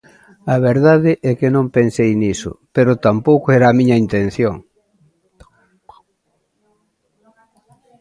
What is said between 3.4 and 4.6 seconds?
era a miña intención.